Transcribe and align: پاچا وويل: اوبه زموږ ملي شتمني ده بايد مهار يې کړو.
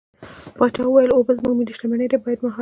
پاچا 0.57 0.81
وويل: 0.85 1.11
اوبه 1.13 1.33
زموږ 1.37 1.53
ملي 1.57 1.73
شتمني 1.77 2.05
ده 2.11 2.17
بايد 2.23 2.39
مهار 2.43 2.47
يې 2.49 2.55
کړو. 2.55 2.59